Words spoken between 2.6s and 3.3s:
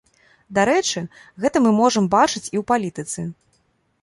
ў палітыцы.